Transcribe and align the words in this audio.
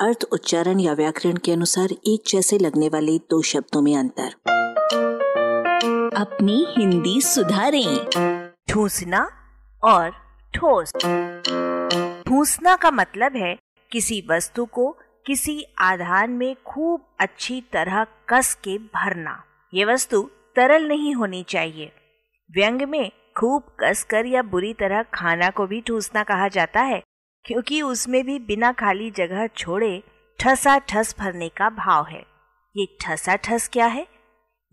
अर्थ, 0.00 0.24
उच्चारण 0.32 0.80
या 0.80 0.92
व्याकरण 0.92 1.36
के 1.36 1.52
अनुसार 1.52 1.88
एक 1.92 2.22
जैसे 2.28 2.58
लगने 2.58 2.88
वाले 2.88 3.18
दो 3.18 3.42
शब्दों 3.42 3.82
में 3.82 3.96
अंतर। 3.96 4.28
अपनी 6.16 6.66
हिंदी 6.78 7.20
सुधारें। 7.20 8.06
ठूसना 8.68 9.30
और 9.84 10.10
ठोस। 10.54 10.92
ठूसना 12.28 12.76
का 12.76 12.90
मतलब 12.90 13.32
है 13.36 13.56
किसी 13.92 14.24
वस्तु 14.30 14.64
को 14.64 14.96
किसी 15.26 15.64
आधार 15.78 16.28
में 16.28 16.56
खूब 16.66 17.04
अच्छी 17.20 17.60
तरह 17.60 18.06
कस 18.28 18.54
के 18.54 18.78
भरना। 18.78 19.44
ये 19.74 19.84
वस्तु 19.84 20.30
तरल 20.56 20.88
नहीं 20.88 21.14
होनी 21.14 21.42
चाहिए। 21.42 21.92
व्यंग 22.50 22.82
में 22.82 23.12
खूब 23.40 23.62
कसकर 23.62 24.26
या 24.26 24.42
बुरी 24.42 24.72
तरह 24.72 25.02
खाना 25.02 25.50
को 25.50 25.66
भी 25.66 25.80
ठूसना 25.80 26.22
कहा 26.22 26.48
जाता 26.48 26.80
है। 26.80 27.02
क्योंकि 27.48 27.82
उसमें 27.82 28.24
भी 28.24 28.38
बिना 28.38 28.72
खाली 28.72 29.10
जगह 29.10 29.46
छोड़े 29.46 30.02
ठसा 30.40 30.78
ठस 30.78 31.16
भरने 31.18 31.48
का 31.48 31.70
भाव 31.70 32.06
है। 32.06 32.26
ये 32.76 32.98
ठसा 33.00 33.36
ठस 33.36 33.68
क्या 33.72 33.86
है? 33.86 34.08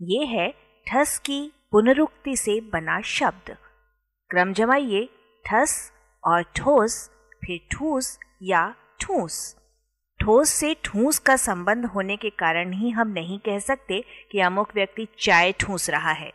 ये 0.02 0.24
है 0.24 0.54
ठस 0.88 1.18
की 1.18 1.52
पुनरुक्ति 1.72 2.36
से 2.36 2.60
बना 2.60 3.00
शब्द। 3.00 3.56
क्रम 4.30 4.52
जमाइए, 4.52 5.08
ठस 5.46 5.92
और 6.24 6.42
ठोस, 6.42 7.10
फिर 7.46 7.68
ठूस 7.70 8.18
या 8.42 8.74
ठूस। 9.00 9.56
ठोस 10.20 10.48
से 10.48 10.76
ठूस 10.84 11.18
का 11.18 11.36
संबंध 11.36 11.86
होने 11.86 12.16
के 12.16 12.30
कारण 12.30 12.72
ही 12.72 12.90
हम 12.90 13.08
नहीं 13.08 13.38
कह 13.38 13.58
सकते 13.58 14.04
कि 14.32 14.40
अमुक 14.40 14.68
व्यक्ति 14.74 15.08
चाय 15.18 15.52
ठूस 15.52 15.90
रहा 15.90 16.12
है। 16.12 16.32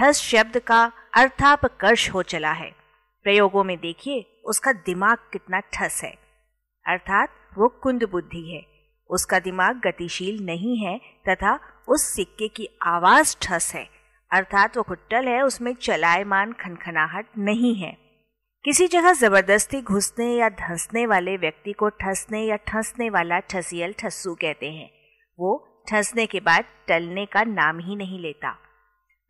ठस 0.00 0.20
शब्द 0.20 0.58
का 0.58 0.92
अर्थापकर्ष 1.16 2.10
हो 2.10 2.22
चला 2.22 2.52
है। 2.52 2.87
प्रयोगों 3.22 3.64
में 3.64 3.78
देखिए, 3.78 4.42
उसका 4.44 4.72
दिमाग 4.72 5.18
कितना 5.32 5.60
ठस 5.60 6.00
है। 6.04 6.18
अर्थात, 6.86 7.28
वो 7.58 7.68
कुंद 7.68 8.04
बुद्धि 8.04 8.54
है। 8.54 8.66
उसका 9.10 9.38
दिमाग 9.38 9.76
गतिशील 9.76 10.46
नहीं 10.46 10.78
है 10.78 10.98
तथा 10.98 11.60
उस 11.88 12.02
सिक्के 12.02 12.48
की 12.48 12.68
आवाज़ 12.82 13.36
ठस 13.42 13.72
है। 13.74 13.88
अर्थात, 14.32 14.76
वो 14.76 14.82
खुट्टल 14.82 15.28
है, 15.28 15.42
उसमें 15.42 15.74
चलायमान 15.74 16.52
खनखनाहट 16.52 17.26
नहीं 17.38 17.74
है। 17.74 17.98
किसी 18.64 18.88
जगह 18.88 19.12
ज़बरदस्ती 19.12 19.82
घुसने 19.82 20.34
या 20.34 20.48
धंसने 20.48 21.06
वाले 21.06 21.36
व्यक्ति 21.36 21.72
को 21.72 21.88
ठसने 21.88 22.44
या 22.44 22.56
ठसने 22.56 23.10
वाला 23.10 23.38
ठसियल 23.38 23.92
ठस्सू 23.92 24.34
कहते 24.34 24.72
हैं। 24.72 24.90
वो 25.38 25.84
ठसने 25.88 26.26
के 26.26 26.40
बाद 26.40 26.64
टलने 26.88 27.26
का 27.26 27.42
नाम 27.42 27.78
ही 27.78 27.96
नहीं 27.96 28.20
लेता। 28.20 28.52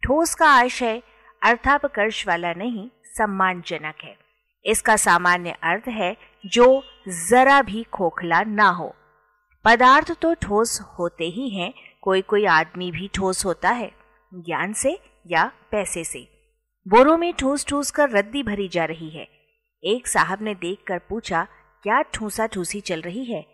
ठोस 0.03 0.35
का 0.35 0.47
आशय, 0.47 1.03
अर्थापकर्ष 1.43 2.29
वाला 2.29 2.53
नहीं 2.53 2.91
सम्मानजनक 3.19 4.05
है। 4.05 4.17
इसका 4.65 4.97
सामान्य 4.97 5.51
अर्थ 5.63 5.89
है, 5.89 6.17
जो 6.47 6.83
जरा 7.09 7.61
भी 7.63 7.83
खोखला 7.93 8.43
ना 8.43 8.69
हो। 8.71 8.95
पदार्थ 9.65 10.13
तो 10.23 10.35
ठोस 10.35 10.81
होते 10.99 11.25
ही 11.25 11.49
हैं 11.51 11.73
कोई 12.03 12.23
कोई 12.23 12.45
आदमी 12.47 12.91
भी 12.91 13.11
ठोस 13.15 13.45
होता 13.45 13.71
है, 13.71 13.91
ज्ञान 14.35 14.73
से 14.73 14.99
या 15.27 15.45
पैसे 15.71 16.05
से। 16.05 16.27
बोरों 16.89 17.17
में 17.17 17.33
ठूस 17.35 17.67
ठूस 17.67 17.91
कर 17.91 18.11
रद्दी 18.11 18.43
भरी 18.43 18.69
जा 18.69 18.85
रही 18.85 19.11
है। 19.11 19.29
एक 19.85 20.07
साहब 20.07 20.43
ने 20.43 20.55
देखकर 20.55 20.99
पूछा, 20.99 21.47
क्या 21.83 22.01
ठूसा 22.03 22.47
ठूसी 22.47 22.81
चल 22.81 23.01
रही 23.01 23.25
है? 23.25 23.45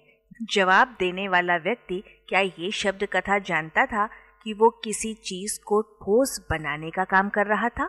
जवाब 0.52 0.96
देने 0.98 1.28
वाला 1.28 1.56
व्यक्ति, 1.56 2.02
क्या 2.28 2.40
ये 2.40 2.70
शब्द 2.70 3.04
कथा 3.04 3.38
जानता 3.38 3.86
था 3.86 4.06
कि 4.44 4.52
वो 4.52 4.70
किसी 4.84 5.14
चीज़ 5.14 5.58
को 5.66 5.80
ठोस 5.82 6.46
बनाने 6.50 6.90
का 6.90 7.04
काम 7.04 7.28
कर 7.28 7.46
रहा 7.46 7.68
था? 7.68 7.88